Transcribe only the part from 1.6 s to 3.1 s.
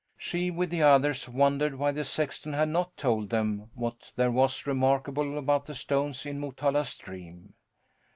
why the sexton had not